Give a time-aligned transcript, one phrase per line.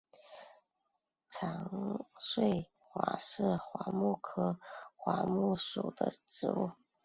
[1.29, 4.59] 长穗桦是桦木科
[4.95, 6.71] 桦木属的植物。